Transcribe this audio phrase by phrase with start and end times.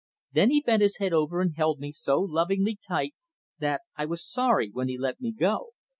[0.31, 3.13] Then he bent his head over and held me so lovingly tight,
[3.59, 5.73] that I was sorry when he let me go.